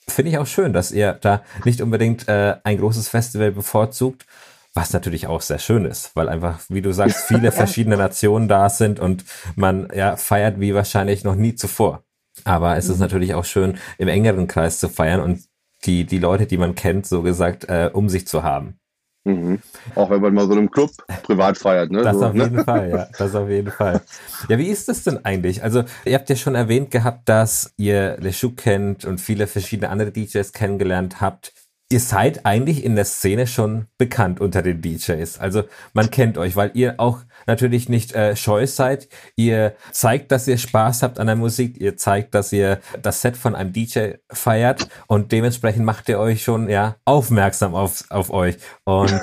[0.09, 4.27] finde ich auch schön, dass ihr da nicht unbedingt äh, ein großes Festival bevorzugt,
[4.75, 8.69] was natürlich auch sehr schön ist, weil einfach, wie du sagst, viele verschiedene Nationen da
[8.69, 9.25] sind und
[9.57, 12.03] man ja feiert wie wahrscheinlich noch nie zuvor.
[12.45, 13.03] Aber es ist mhm.
[13.03, 15.41] natürlich auch schön, im engeren Kreis zu feiern und
[15.85, 18.79] die, die Leute, die man kennt, so gesagt, äh, um sich zu haben.
[19.25, 19.61] Mhm.
[19.95, 20.91] Auch wenn man mal so einem Club
[21.23, 22.03] privat feiert, ne?
[22.03, 22.45] Das so, auf ne?
[22.45, 23.09] jeden Fall, ja.
[23.19, 24.01] Das auf jeden Fall.
[24.49, 25.63] Ja, wie ist das denn eigentlich?
[25.63, 30.11] Also, ihr habt ja schon erwähnt gehabt, dass ihr LeChou kennt und viele verschiedene andere
[30.11, 31.53] DJs kennengelernt habt
[31.93, 35.39] ihr seid eigentlich in der Szene schon bekannt unter den DJs.
[35.39, 39.09] Also man kennt euch, weil ihr auch natürlich nicht äh, scheu seid.
[39.37, 41.79] Ihr zeigt, dass ihr Spaß habt an der Musik.
[41.79, 46.43] Ihr zeigt, dass ihr das Set von einem DJ feiert und dementsprechend macht ihr euch
[46.43, 48.57] schon ja aufmerksam auf, auf euch.
[48.85, 49.21] Und,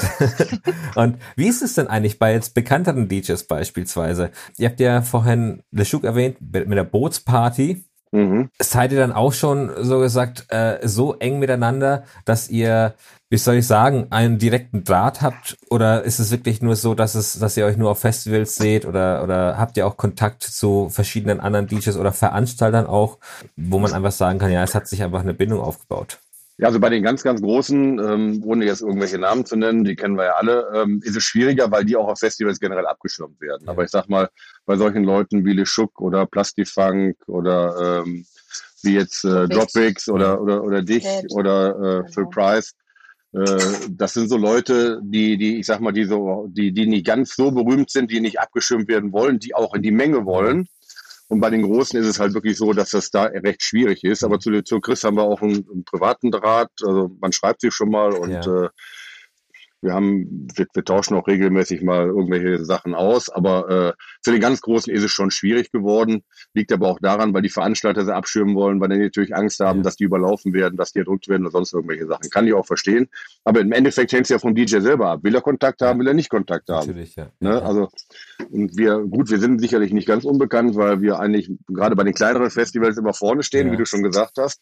[0.95, 4.29] und wie ist es denn eigentlich bei jetzt bekannteren DJs beispielsweise?
[4.57, 7.83] Ihr habt ja vorhin LeChuk erwähnt mit der Bootsparty.
[8.11, 8.49] Mhm.
[8.59, 12.95] Seid ihr dann auch schon so gesagt äh, so eng miteinander, dass ihr,
[13.29, 15.57] wie soll ich sagen, einen direkten Draht habt?
[15.69, 18.85] Oder ist es wirklich nur so, dass es, dass ihr euch nur auf Festivals seht
[18.85, 23.19] oder oder habt ihr auch Kontakt zu verschiedenen anderen DJs oder Veranstaltern auch,
[23.55, 26.19] wo man einfach sagen kann, ja, es hat sich einfach eine Bindung aufgebaut?
[26.59, 29.95] Ja, also bei den ganz, ganz Großen, ähm, ohne jetzt irgendwelche Namen zu nennen, die
[29.95, 33.39] kennen wir ja alle, ähm, ist es schwieriger, weil die auch auf Festivals generell abgeschirmt
[33.39, 33.63] werden.
[33.65, 33.71] Ja.
[33.71, 34.29] Aber ich sag mal,
[34.65, 38.25] bei solchen Leuten wie Le Schuck oder Plastifunk oder ähm,
[38.83, 41.21] wie jetzt äh, Dropbricks oder, oder, oder dich ja.
[41.29, 42.11] oder äh, genau.
[42.11, 42.75] Phil Price,
[43.31, 47.05] äh, das sind so Leute, die, die, ich sag mal, die so, die, die nicht
[47.05, 50.67] ganz so berühmt sind, die nicht abgeschirmt werden wollen, die auch in die Menge wollen.
[51.29, 54.23] Und bei den Großen ist es halt wirklich so, dass das da recht schwierig ist.
[54.23, 56.71] Aber zu, zu Chris haben wir auch einen, einen privaten Draht.
[56.83, 58.65] Also man schreibt sich schon mal und ja.
[58.65, 58.69] äh,
[59.81, 64.41] wir haben, wir, wir, tauschen auch regelmäßig mal irgendwelche Sachen aus, aber äh, für den
[64.41, 66.23] ganz Großen ist es schon schwierig geworden.
[66.53, 69.83] Liegt aber auch daran, weil die Veranstalter sie abschirmen wollen, weil die natürlich Angst haben,
[69.83, 72.29] dass die überlaufen werden, dass die erdrückt werden oder sonst irgendwelche Sachen.
[72.29, 73.07] Kann ich auch verstehen.
[73.45, 75.23] Aber im Endeffekt hängt es ja vom DJ selber ab.
[75.23, 76.87] Will er Kontakt haben, will er nicht Kontakt haben?
[76.87, 77.31] Natürlich, ja.
[77.39, 77.61] Ne?
[77.61, 77.89] Also
[78.51, 82.13] und wir, gut, wir sind sicherlich nicht ganz unbekannt, weil wir eigentlich gerade bei den
[82.13, 83.73] kleineren Festivals immer vorne stehen, ja.
[83.73, 84.61] wie du schon gesagt hast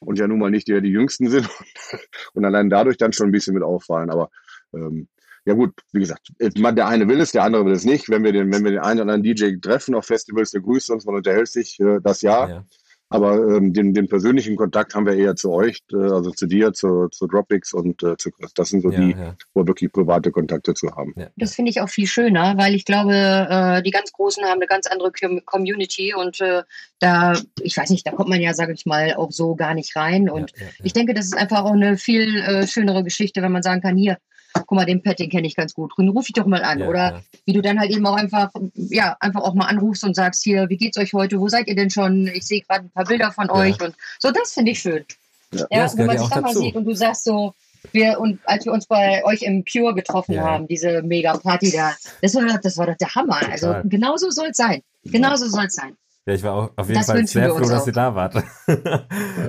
[0.00, 1.48] und ja nun mal nicht die, die Jüngsten sind
[2.34, 4.10] und allein dadurch dann schon ein bisschen mit auffallen.
[4.10, 4.30] Aber
[4.74, 5.08] ähm,
[5.46, 8.10] ja gut, wie gesagt, der eine will es, der andere will es nicht.
[8.10, 10.90] Wenn wir den, wenn wir den einen oder anderen DJ treffen auf Festivals, der grüßt
[10.90, 12.48] uns, man unterhält sich, äh, das ja.
[12.48, 12.64] ja.
[13.12, 16.72] Aber ähm, den, den persönlichen Kontakt haben wir eher zu euch, äh, also zu dir,
[16.72, 18.54] zu, zu Dropix und äh, zu Chris.
[18.54, 19.34] Das sind so ja, die, ja.
[19.52, 21.12] wo wir wirklich private Kontakte zu haben.
[21.16, 21.26] Ja.
[21.36, 24.68] Das finde ich auch viel schöner, weil ich glaube, äh, die ganz Großen haben eine
[24.68, 25.10] ganz andere
[25.44, 26.62] Community und äh,
[27.00, 29.96] da, ich weiß nicht, da kommt man ja, sage ich mal, auch so gar nicht
[29.96, 30.30] rein.
[30.30, 30.52] Und
[30.84, 33.96] ich denke, das ist einfach auch eine viel äh, schönere Geschichte, wenn man sagen kann,
[33.96, 34.18] hier,
[34.52, 35.92] guck mal, den Pet, den kenne ich ganz gut.
[35.98, 36.80] Den rufe ich doch mal an.
[36.80, 37.22] Ja, Oder ja.
[37.44, 40.68] wie du dann halt eben auch einfach, ja, einfach auch mal anrufst und sagst, hier,
[40.68, 41.40] wie geht's euch heute?
[41.40, 42.26] Wo seid ihr denn schon?
[42.28, 43.54] Ich sehe gerade ein paar Bilder von ja.
[43.54, 45.04] euch und so, das finde ich schön.
[45.52, 47.54] Ja, ja wenn man sich dann mal sieht und du sagst so,
[47.92, 51.94] wir, und als wir uns bei euch im Pure getroffen haben, diese mega Party da,
[52.20, 53.40] das war, das war doch der Hammer.
[53.50, 54.82] Also genauso soll es sein.
[55.04, 55.96] Genauso soll es sein.
[56.26, 58.34] Ja, ich war auch auf jeden das Fall sehr froh, dass ihr da wart.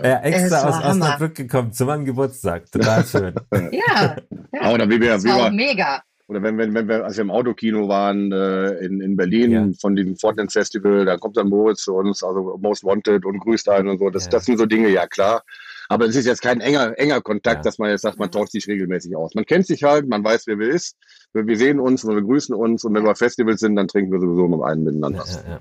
[0.03, 1.05] ja, extra aus Hammer.
[1.05, 2.71] Osnabrück gekommen zu meinem Geburtstag.
[2.71, 3.36] Total schön.
[3.71, 4.15] ja,
[4.53, 4.73] ja.
[4.73, 6.01] Oder wie wir, das wie war mega.
[6.27, 9.67] Oder wenn, wenn, wenn wir, als wir im Autokino waren äh, in, in Berlin ja.
[9.81, 13.67] von dem Fortnite Festival, da kommt dann Moritz zu uns, also Most Wanted und grüßt
[13.67, 14.10] einen und so.
[14.10, 14.31] Das, ja.
[14.31, 15.43] das sind so Dinge, ja klar.
[15.89, 17.62] Aber es ist jetzt kein enger, enger Kontakt, ja.
[17.63, 19.36] dass man jetzt sagt, man tauscht sich regelmäßig aus.
[19.36, 20.95] Man kennt sich halt, man weiß, wer wir ist.
[21.34, 24.21] Wir sehen uns und wir grüßen uns und wenn wir Festivals sind, dann trinken wir
[24.21, 25.25] sowieso mit einem miteinander.
[25.27, 25.60] Ja, ja,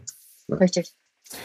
[0.53, 0.95] Richtig.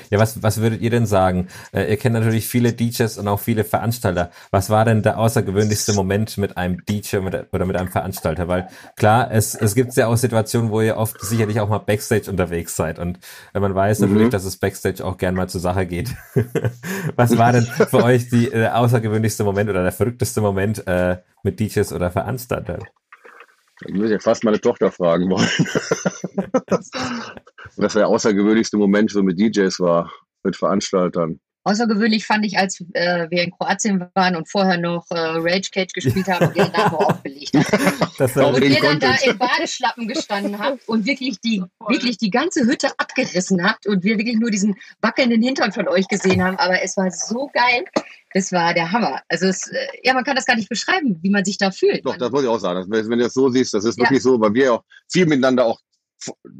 [0.10, 1.48] Ja, was, was würdet ihr denn sagen?
[1.72, 4.32] Äh, ihr kennt natürlich viele DJs und auch viele Veranstalter.
[4.50, 8.48] Was war denn der außergewöhnlichste Moment mit einem DJ mit, oder mit einem Veranstalter?
[8.48, 12.32] Weil klar, es, es gibt ja auch Situationen, wo ihr oft sicherlich auch mal Backstage
[12.32, 12.98] unterwegs seid.
[12.98, 13.20] Und
[13.54, 14.08] wenn man weiß mhm.
[14.08, 16.16] natürlich, dass es Backstage auch gern mal zur Sache geht.
[17.16, 21.18] was war denn für euch die, der äh, außergewöhnlichste Moment oder der verrückteste Moment äh,
[21.44, 22.84] mit DJs oder Veranstaltern?
[23.86, 25.48] Ich würde ja fast meine Tochter fragen wollen.
[27.76, 30.12] was der außergewöhnlichste Moment so mit DJs war,
[30.44, 31.40] mit Veranstaltern.
[31.64, 35.94] Außergewöhnlich fand ich, als äh, wir in Kroatien waren und vorher noch äh, Rage Cage
[35.94, 37.56] gespielt haben und ihr Name aufgelegt
[38.20, 38.36] habt.
[38.38, 42.90] und ihr dann da im Badeschlappen gestanden habt und wirklich die, wirklich die ganze Hütte
[42.98, 46.58] abgerissen habt und wir wirklich nur diesen wackelnden Hintern von euch gesehen haben.
[46.58, 47.86] Aber es war so geil.
[48.34, 49.22] Das war der Hammer.
[49.30, 52.06] Also es, äh, ja, man kann das gar nicht beschreiben, wie man sich da fühlt.
[52.06, 52.86] Doch, das wollte ich auch sagen.
[52.90, 54.24] Wenn du das so siehst, das ist wirklich ja.
[54.24, 55.80] so, weil wir auch viel miteinander auch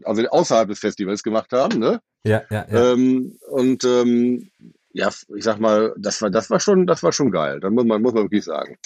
[0.04, 2.00] also außerhalb des Festivals gemacht haben, ne?
[2.24, 2.92] Ja, ja, ja.
[2.94, 4.52] Ähm, und ähm,
[4.94, 7.60] ja, ich sag mal, das war, das war schon, das war schon geil.
[7.60, 8.78] Da muss man, muss man wirklich sagen.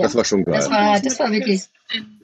[0.00, 0.06] Ja.
[0.06, 0.54] Das war schon geil.
[0.54, 2.22] Das war, das war wirklich in,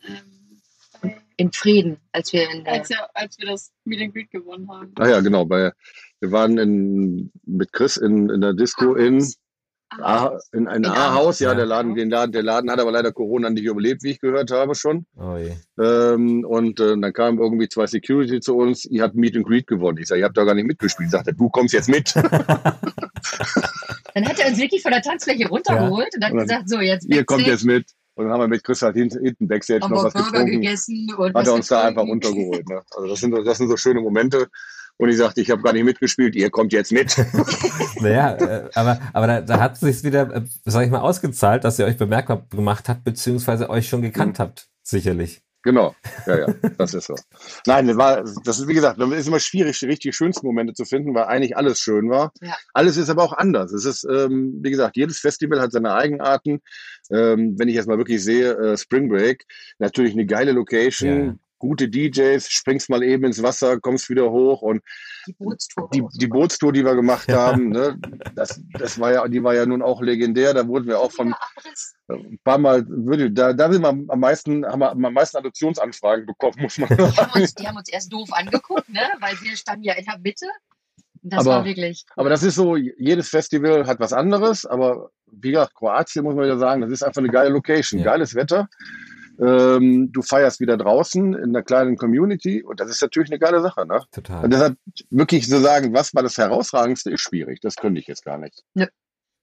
[1.03, 4.67] ähm, in Frieden, als wir in als, wir, als wir das Meet and Greet gewonnen
[4.71, 4.93] haben.
[4.99, 5.45] Ah ja, genau.
[5.45, 5.73] Bei,
[6.21, 9.21] wir waren in, mit Chris in, in der Disco in
[9.90, 13.51] Ah, in ein A-Haus, ja, der Laden, den Laden, der Laden hat aber leider Corona
[13.51, 15.07] nicht überlebt, wie ich gehört habe schon.
[15.16, 15.38] Oh
[15.81, 19.66] ähm, und äh, dann kamen irgendwie zwei Security zu uns, ihr habt Meet and Greet
[19.66, 19.99] gewonnen.
[19.99, 21.07] Ich sage, ihr habt da gar nicht mitgespielt.
[21.07, 22.14] Ich sagte, du kommst jetzt mit.
[22.16, 22.25] dann
[24.29, 26.16] hat er uns wirklich von der Tanzfläche runtergeholt ja.
[26.16, 27.87] und hat und gesagt, so jetzt Ihr kommt jetzt mit.
[28.16, 30.62] Und dann haben wir mit Chris halt hinten Backstage noch was Burger getrunken.
[30.62, 32.66] Gegessen und hat er uns da einfach runtergeholt.
[32.66, 32.83] Ne?
[32.96, 34.49] Also das sind, das sind so schöne Momente.
[34.99, 37.17] Und ich sagte, ich habe gar nicht mitgespielt, ihr kommt jetzt mit.
[38.01, 41.65] naja, äh, aber, aber da, da hat es sich wieder, äh, sag ich mal, ausgezahlt,
[41.65, 44.43] dass ihr euch bemerkbar gemacht habt, beziehungsweise euch schon gekannt mhm.
[44.43, 45.43] habt, sicherlich.
[45.67, 46.47] Genau, ja, ja,
[46.79, 47.17] das ist so.
[47.67, 50.75] Nein, das war, das ist wie gesagt, das ist immer schwierig, die richtig schönsten Momente
[50.75, 52.33] zu finden, weil eigentlich alles schön war.
[52.41, 52.57] Ja.
[52.73, 53.73] Alles ist aber auch anders.
[53.73, 56.61] Es ist, ähm, wie gesagt, jedes Festival hat seine Eigenarten.
[57.11, 59.45] Ähm, wenn ich jetzt mal wirklich sehe, äh, Spring Break,
[59.81, 64.62] natürlich eine geile Location, ja gute DJs, springst mal eben ins Wasser, kommst wieder hoch
[64.62, 64.83] und
[65.27, 67.37] die Bootstour, die, die, Bootstour, die wir gemacht ja.
[67.37, 67.99] haben, ne,
[68.35, 70.55] das, das war ja, die war ja nun auch legendär.
[70.55, 71.35] Da wurden wir auch von
[72.09, 72.85] ein paar Mal,
[73.31, 77.12] da, da sind wir am meisten, haben wir am meisten Adoptionsanfragen bekommen, muss man sagen.
[77.12, 80.05] Die haben uns, die haben uns erst doof angeguckt, ne, weil wir standen ja in
[80.05, 80.47] der Mitte.
[81.23, 82.05] Das aber, war wirklich.
[82.11, 82.21] Cool.
[82.21, 86.47] Aber das ist so, jedes Festival hat was anderes, aber wie gesagt, Kroatien muss man
[86.47, 88.07] ja sagen, das ist einfach eine geile Location, ja.
[88.07, 88.69] geiles Wetter.
[89.38, 93.61] Ähm, du feierst wieder draußen in einer kleinen Community und das ist natürlich eine geile
[93.61, 93.87] Sache.
[93.87, 94.03] Ne?
[94.12, 94.44] Total.
[94.44, 94.77] Und deshalb
[95.11, 97.61] wirklich zu so sagen, was war das Herausragendste, ist schwierig.
[97.61, 98.62] Das könnte ich jetzt gar nicht.
[98.75, 98.87] Nö.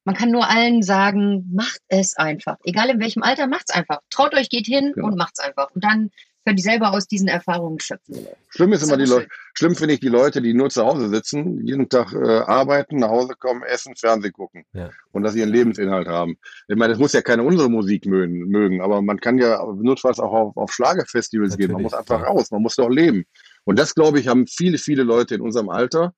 [0.06, 2.58] Man kann nur allen sagen, macht es einfach.
[2.66, 4.00] Egal in welchem Alter, macht's einfach.
[4.10, 5.08] Traut euch, geht hin genau.
[5.08, 5.72] und macht's einfach.
[5.72, 6.12] Und dann
[6.44, 8.28] können die selber aus diesen Erfahrungen schöpfen.
[8.50, 11.66] Schlimm ist immer die Leute, schlimm finde ich die Leute, die nur zu Hause sitzen,
[11.66, 14.90] jeden Tag äh, arbeiten, nach Hause kommen, essen, Fernsehen gucken ja.
[15.12, 16.38] und dass sie ihren Lebensinhalt haben.
[16.68, 20.20] Ich meine, das muss ja keine unsere Musik mögen, mögen aber man kann ja notfalls
[20.20, 21.68] auch auf, auf Schlagerfestivals Natürlich.
[21.68, 21.74] gehen.
[21.74, 23.26] Man muss einfach raus, man muss doch leben.
[23.64, 26.14] Und das, glaube ich, haben viele, viele Leute in unserem Alter,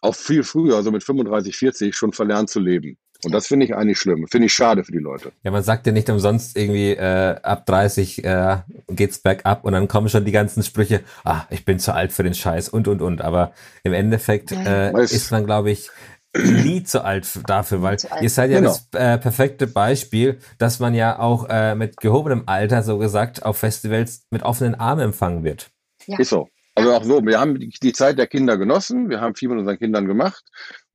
[0.00, 2.98] auch viel früher, also mit 35, 40, schon verlernt zu leben.
[3.24, 4.26] Und das finde ich eigentlich schlimm.
[4.28, 5.32] Finde ich schade für die Leute.
[5.44, 8.58] Ja, man sagt ja nicht umsonst irgendwie, äh, ab 30 äh,
[8.88, 12.24] geht's bergab und dann kommen schon die ganzen Sprüche, ah, ich bin zu alt für
[12.24, 13.20] den Scheiß und und und.
[13.20, 13.52] Aber
[13.84, 15.88] im Endeffekt äh, ist man, glaube ich,
[16.36, 18.08] nie zu alt dafür, weil alt.
[18.22, 18.70] ihr seid ja genau.
[18.70, 23.58] das äh, perfekte Beispiel, dass man ja auch äh, mit gehobenem Alter, so gesagt, auf
[23.58, 25.70] Festivals mit offenen Armen empfangen wird.
[26.06, 26.18] Ja.
[26.18, 26.48] Ist so.
[26.74, 29.78] Also auch so, wir haben die Zeit der Kinder genossen, wir haben viel mit unseren
[29.78, 30.42] Kindern gemacht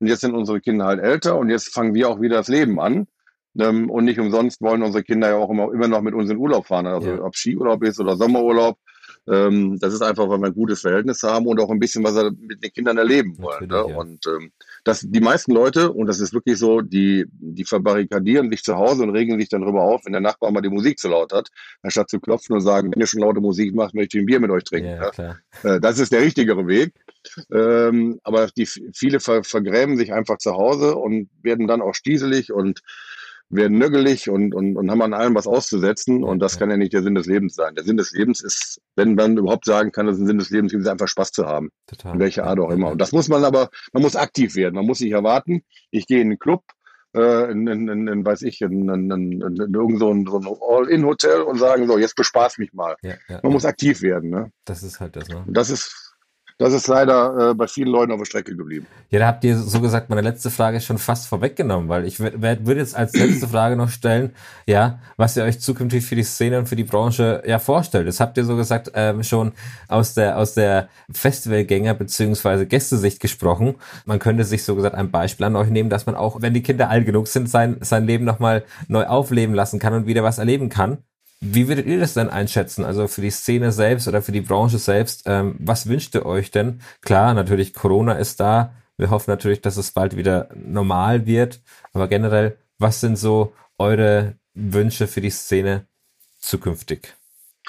[0.00, 2.80] und jetzt sind unsere Kinder halt älter und jetzt fangen wir auch wieder das Leben
[2.80, 3.06] an.
[3.58, 6.36] Ähm, und nicht umsonst wollen unsere Kinder ja auch immer, immer noch mit uns in
[6.36, 7.22] Urlaub fahren, also ja.
[7.22, 8.78] ob Skiurlaub ist oder Sommerurlaub.
[9.26, 12.14] Ähm, das ist einfach, weil wir ein gutes Verhältnis haben und auch ein bisschen was
[12.14, 13.68] wir mit den Kindern erleben wollen.
[13.68, 13.84] Ne?
[13.88, 13.96] Ja.
[13.96, 14.52] Und ähm,
[14.84, 19.02] dass die meisten Leute, und das ist wirklich so, die, die verbarrikadieren sich zu Hause
[19.02, 21.48] und regen sich dann darüber auf, wenn der Nachbar mal die Musik zu laut hat,
[21.82, 24.40] anstatt zu klopfen und sagen, wenn ihr schon laute Musik macht, möchte ich ein Bier
[24.40, 24.90] mit euch trinken.
[24.90, 25.36] Ja, ja.
[25.62, 26.94] Äh, das ist der richtigere Weg.
[27.52, 32.52] Ähm, aber die, viele ver, vergrämen sich einfach zu Hause und werden dann auch stieselig
[32.52, 32.80] und
[33.50, 36.22] werden nöggelig und, und, und haben an allem was auszusetzen.
[36.22, 37.74] Und das kann ja nicht der Sinn des Lebens sein.
[37.74, 40.74] Der Sinn des Lebens ist, wenn man überhaupt sagen kann, dass ein Sinn des Lebens
[40.74, 41.70] ist, einfach Spaß zu haben.
[41.86, 42.14] Total.
[42.14, 42.90] In welcher Art auch immer.
[42.90, 44.74] Und das muss man aber, man muss aktiv werden.
[44.74, 46.62] Man muss nicht erwarten, ich gehe in einen Club,
[47.16, 50.26] äh, in, in, in, in weiß ich, in, in, in, in, in irgend so ein,
[50.26, 52.96] so ein All-In-Hotel und sagen, so, jetzt bespaß mich mal.
[53.02, 53.50] Ja, ja, man ja.
[53.50, 54.28] muss aktiv werden.
[54.28, 54.52] Ne?
[54.66, 55.44] Das ist halt das, ne?
[55.48, 56.07] Das ist
[56.58, 58.86] das ist leider äh, bei vielen Leuten auf der Strecke geblieben.
[59.10, 62.80] Ja, da habt ihr so gesagt meine letzte Frage schon fast vorweggenommen, weil ich würde
[62.80, 64.34] jetzt als letzte Frage noch stellen,
[64.66, 68.08] ja, was ihr euch zukünftig für die Szene und für die Branche ja vorstellt.
[68.08, 69.52] Das habt ihr so gesagt ähm, schon
[69.86, 73.76] aus der aus der Festivalgänger beziehungsweise Gästesicht gesprochen.
[74.04, 76.62] Man könnte sich so gesagt ein Beispiel an euch nehmen, dass man auch, wenn die
[76.62, 80.38] Kinder alt genug sind, sein sein Leben nochmal neu aufleben lassen kann und wieder was
[80.38, 80.98] erleben kann.
[81.40, 82.84] Wie würdet ihr das denn einschätzen?
[82.84, 86.50] Also für die Szene selbst oder für die Branche selbst, ähm, was wünscht ihr euch
[86.50, 86.80] denn?
[87.00, 88.74] Klar, natürlich, Corona ist da.
[88.96, 91.60] Wir hoffen natürlich, dass es bald wieder normal wird.
[91.92, 95.86] Aber generell, was sind so eure Wünsche für die Szene
[96.40, 97.14] zukünftig?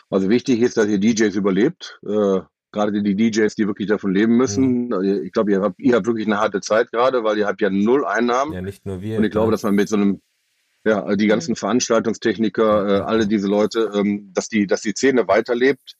[0.09, 1.99] Also wichtig ist, dass ihr DJs überlebt.
[2.03, 2.39] Äh,
[2.71, 4.87] gerade die DJs, die wirklich davon leben müssen.
[4.87, 5.23] Mhm.
[5.23, 7.69] Ich glaube, ihr habt, ihr habt wirklich eine harte Zeit gerade, weil ihr habt ja
[7.69, 8.53] null Einnahmen.
[8.53, 9.17] Ja, nicht nur wir.
[9.17, 10.21] Und ich glaube, dass man mit so einem
[10.85, 15.95] ja, die ganzen Veranstaltungstechniker, äh, alle diese Leute, ähm, dass die, dass die Szene weiterlebt.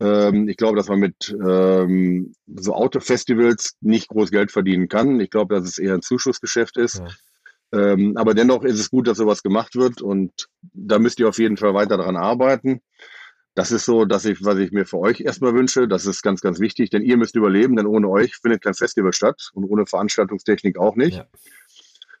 [0.00, 5.18] Ähm, ich glaube, dass man mit ähm, so Autofestivals nicht groß Geld verdienen kann.
[5.20, 6.98] Ich glaube, dass es eher ein Zuschussgeschäft ist.
[6.98, 7.08] Ja.
[7.70, 11.38] Ähm, aber dennoch ist es gut, dass sowas gemacht wird und da müsst ihr auf
[11.38, 12.80] jeden Fall weiter daran arbeiten.
[13.54, 16.40] Das ist so, dass ich, was ich mir für euch erstmal wünsche, das ist ganz,
[16.40, 19.84] ganz wichtig, denn ihr müsst überleben, denn ohne euch findet kein Festival statt und ohne
[19.84, 21.16] Veranstaltungstechnik auch nicht.
[21.16, 21.26] Ja.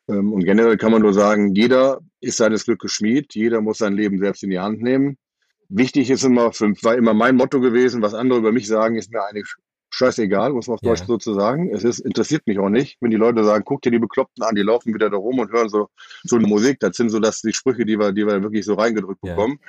[0.08, 3.94] Ähm, und generell kann man nur sagen, jeder ist seines Glückes Schmied, jeder muss sein
[3.94, 5.16] Leben selbst in die Hand nehmen.
[5.68, 9.22] Wichtig ist immer, war immer mein Motto gewesen, was andere über mich sagen, ist mir
[9.22, 9.54] eigentlich
[9.90, 11.06] scheißegal, muss man auf Deutsch yeah.
[11.06, 11.70] so zu sagen.
[11.70, 14.54] Es ist, interessiert mich auch nicht, wenn die Leute sagen, guck dir die Bekloppten an,
[14.54, 15.88] die laufen wieder da rum und hören so,
[16.24, 16.78] so eine Musik.
[16.80, 19.34] Das sind so das, die Sprüche, die wir, die wir wirklich so reingedrückt yeah.
[19.34, 19.60] bekommen.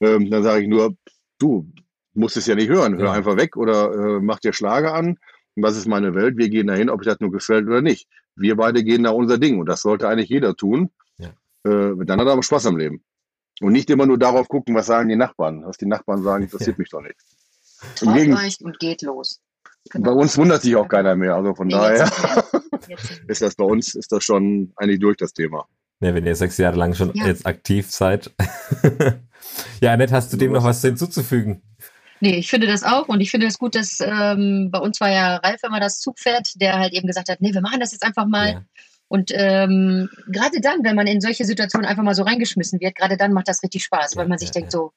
[0.00, 0.94] Ähm, dann sage ich nur,
[1.38, 1.68] du
[2.14, 3.12] musst es ja nicht hören, hör yeah.
[3.12, 5.18] einfach weg oder äh, mach dir Schlager an.
[5.56, 6.36] Was ist meine Welt?
[6.36, 9.38] Wir gehen dahin, ob ich das nur gefällt oder nicht wir beide gehen da unser
[9.38, 10.90] Ding und das sollte eigentlich jeder tun.
[11.18, 11.28] Ja.
[11.64, 13.02] Äh, dann hat er aber Spaß am Leben.
[13.60, 15.64] Und nicht immer nur darauf gucken, was sagen die Nachbarn.
[15.64, 17.16] Was die Nachbarn sagen, interessiert mich doch nicht.
[18.02, 18.50] Im Gegenteil.
[18.62, 19.40] und geht los.
[19.90, 20.14] Genau.
[20.14, 21.34] Bei uns wundert sich auch keiner mehr.
[21.34, 22.10] Also von nee, daher
[23.28, 25.66] ist das bei uns ist das schon eigentlich durch das Thema.
[26.00, 27.26] Ja, wenn ihr sechs Jahre lang schon ja.
[27.26, 28.34] jetzt aktiv seid.
[29.80, 31.62] ja, Annette, hast du dem noch was hinzuzufügen?
[32.20, 35.00] Nee, ich finde das auch und ich finde es das gut, dass ähm, bei uns
[35.00, 37.92] war ja Ralf immer das Zugpferd, der halt eben gesagt hat, nee, wir machen das
[37.92, 38.52] jetzt einfach mal.
[38.52, 38.62] Ja.
[39.08, 43.16] Und ähm, gerade dann, wenn man in solche Situationen einfach mal so reingeschmissen wird, gerade
[43.16, 44.92] dann macht das richtig Spaß, ja, weil man sich ja, denkt so,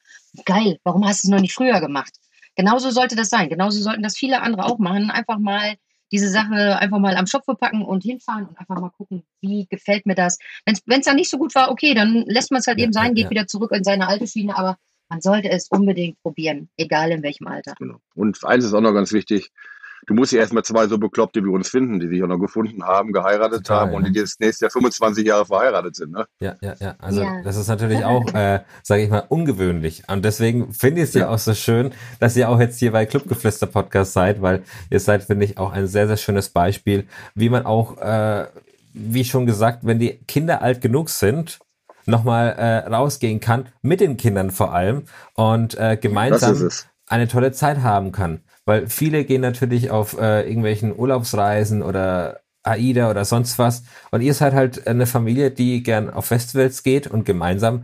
[0.46, 2.14] geil, warum hast du es noch nicht früher gemacht?
[2.56, 3.50] Genauso sollte das sein.
[3.50, 5.10] Genauso sollten das viele andere auch machen.
[5.10, 5.76] Einfach mal
[6.12, 10.06] diese Sache einfach mal am Schopf packen und hinfahren und einfach mal gucken, wie gefällt
[10.06, 10.38] mir das.
[10.64, 13.16] Wenn es dann nicht so gut war, okay, dann lässt man es halt eben sein,
[13.16, 14.78] geht wieder zurück in seine alte Schiene, aber
[15.14, 17.76] man sollte es unbedingt probieren, egal in welchem Alter.
[17.78, 18.00] Genau.
[18.16, 19.52] Und eines ist auch noch ganz wichtig,
[20.08, 22.84] du musst ja erstmal zwei so Bekloppte wie uns finden, die sich auch noch gefunden
[22.84, 23.98] haben, geheiratet Total, haben ja.
[23.98, 26.14] und die jetzt nächstes Jahr 25 Jahre verheiratet sind.
[26.14, 26.26] Ne?
[26.40, 26.96] Ja, ja, ja.
[26.98, 27.44] Also ja.
[27.44, 30.02] das ist natürlich auch, äh, sage ich mal, ungewöhnlich.
[30.08, 31.22] Und deswegen finde ich es ja.
[31.22, 35.00] ja auch so schön, dass ihr auch jetzt hier bei Clubgeflüster Podcast seid, weil ihr
[35.00, 38.48] seid, finde ich, auch ein sehr, sehr schönes Beispiel, wie man auch, äh,
[38.94, 41.60] wie schon gesagt, wenn die Kinder alt genug sind,
[42.06, 45.04] nochmal äh, rausgehen kann, mit den Kindern vor allem
[45.36, 46.70] und äh, gemeinsam
[47.08, 48.42] eine tolle Zeit haben kann.
[48.66, 54.34] Weil viele gehen natürlich auf äh, irgendwelchen Urlaubsreisen oder AIDA oder sonst was und ihr
[54.34, 57.84] seid halt eine Familie, die gern auf Festivals geht und gemeinsam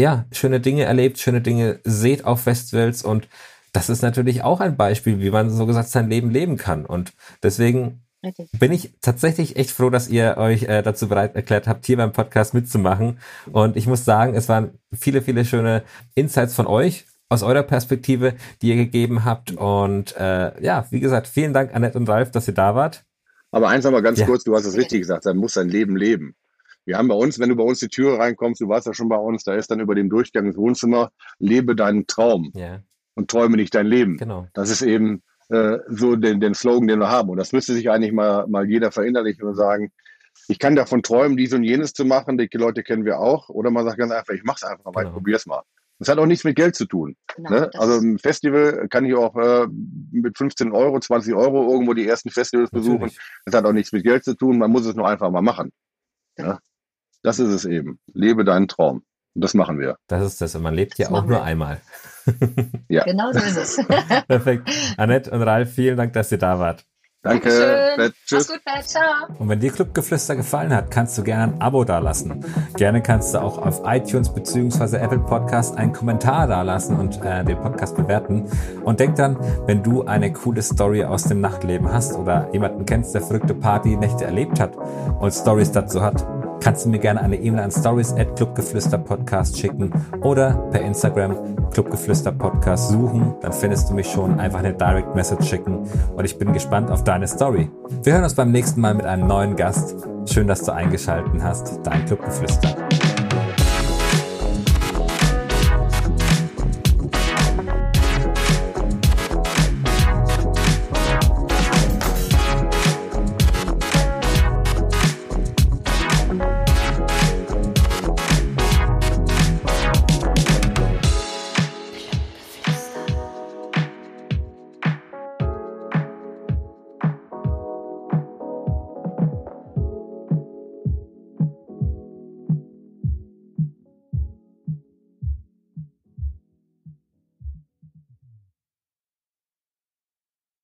[0.00, 3.28] ja, schöne Dinge erlebt, schöne Dinge seht auf Festivals und
[3.72, 6.84] das ist natürlich auch ein Beispiel, wie man so gesagt sein Leben leben kann.
[6.84, 8.50] Und deswegen Richtig.
[8.58, 12.12] Bin ich tatsächlich echt froh, dass ihr euch äh, dazu bereit erklärt habt, hier beim
[12.12, 13.18] Podcast mitzumachen.
[13.50, 18.34] Und ich muss sagen, es waren viele, viele schöne Insights von euch aus eurer Perspektive,
[18.60, 19.52] die ihr gegeben habt.
[19.52, 23.04] Und äh, ja, wie gesagt, vielen Dank, Annette und Ralf, dass ihr da wart.
[23.52, 24.26] Aber eins aber ganz ja.
[24.26, 26.34] kurz, du hast es richtig gesagt, dann muss sein Leben leben.
[26.84, 29.08] Wir haben bei uns, wenn du bei uns die Türe reinkommst, du warst ja schon
[29.08, 32.80] bei uns, da ist dann über dem Durchgang ins Wohnzimmer, lebe deinen Traum ja.
[33.14, 34.16] und träume nicht dein Leben.
[34.16, 34.46] Genau.
[34.54, 37.28] Das ist eben äh, so den, den Slogan, den wir haben.
[37.28, 39.92] Und das müsste sich eigentlich mal, mal jeder verinnerlichen und sagen,
[40.48, 43.48] ich kann davon träumen, dies und jenes zu machen, die Leute kennen wir auch.
[43.48, 45.08] Oder man sagt ganz einfach, ich mache es einfach mal, genau.
[45.08, 45.62] ich probier's mal.
[45.98, 47.14] Das hat auch nichts mit Geld zu tun.
[47.36, 47.70] Genau, ne?
[47.74, 49.66] Also ein Festival kann ich auch äh,
[50.10, 53.00] mit 15 Euro, 20 Euro irgendwo die ersten Festivals besuchen.
[53.00, 53.20] Natürlich.
[53.44, 54.58] Das hat auch nichts mit Geld zu tun.
[54.58, 55.72] Man muss es nur einfach mal machen.
[56.38, 56.58] Ja?
[57.22, 57.98] Das ist es eben.
[58.14, 59.02] Lebe deinen Traum.
[59.34, 59.96] Und das machen wir.
[60.06, 60.54] Das ist das.
[60.54, 61.42] Und man lebt ja auch nur wir.
[61.42, 61.82] einmal.
[62.88, 63.04] ja.
[63.04, 63.86] Genau so ist es.
[64.28, 64.70] Perfekt.
[64.96, 66.84] Annette und Ralf, vielen Dank, dass ihr da wart.
[67.22, 68.12] Danke.
[68.24, 68.48] Tschüss.
[68.48, 69.04] Gut, Bett, ciao.
[69.38, 72.42] Und wenn dir Clubgeflüster gefallen hat, kannst du gerne ein Abo dalassen.
[72.76, 74.96] Gerne kannst du auch auf iTunes bzw.
[74.96, 78.48] Apple Podcast einen Kommentar dalassen und äh, den Podcast bewerten.
[78.84, 83.14] Und denk dann, wenn du eine coole Story aus dem Nachtleben hast oder jemanden kennst,
[83.14, 84.74] der verrückte Partynächte erlebt hat
[85.20, 86.24] und Stories dazu hat,
[86.60, 89.92] kannst du mir gerne eine E-Mail an stories at clubgeflüsterpodcast schicken
[90.22, 91.36] oder per Instagram
[91.70, 93.34] clubgeflüsterpodcast suchen.
[93.40, 94.38] Dann findest du mich schon.
[94.38, 97.70] Einfach eine Direct Message schicken und ich bin gespannt auf deine Story.
[98.02, 99.96] Wir hören uns beim nächsten Mal mit einem neuen Gast.
[100.26, 101.80] Schön, dass du eingeschaltet hast.
[101.84, 102.89] Dein Clubgeflüster.